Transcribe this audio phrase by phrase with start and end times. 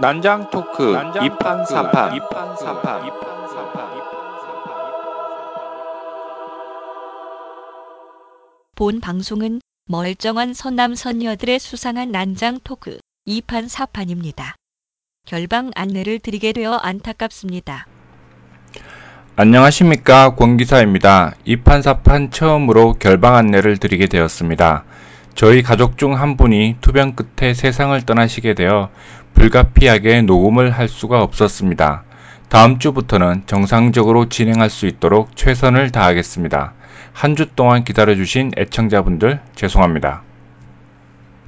[0.00, 2.18] 난장 토크 이판 사판
[8.74, 14.54] 본 방송은 멀쩡한 선남 선녀들의 수상한 난장 토크 2판 4판입니다.
[15.26, 17.86] 결방 안내를 드리게 되어 안타깝습니다.
[19.36, 21.34] 안녕하십니까 권기사입니다.
[21.44, 24.84] 이판사판 처음으로 결방 안내를 드리게 되었습니다.
[25.34, 28.90] 저희 가족 중 한 분이 투병 끝에 세상을 떠나시게 되어
[29.34, 32.04] 불가피하게 녹음을 할 수가 없었습니다.
[32.48, 36.74] 다음 주부터는 정상적으로 진행할 수 있도록 최선을 다하겠습니다.
[37.12, 40.22] 한 주 동안 기다려 주신 애청자분들 죄송합니다.